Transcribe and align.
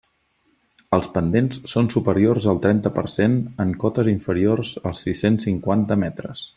Els 0.97 1.09
pendents 1.17 1.59
són 1.73 1.89
superiors 1.95 2.49
al 2.53 2.63
trenta 2.65 2.93
per 2.97 3.05
cent 3.19 3.37
en 3.67 3.77
cotes 3.87 4.13
inferiors 4.17 4.75
als 4.91 5.07
sis-cents 5.09 5.51
cinquanta 5.51 6.05
metres. 6.07 6.49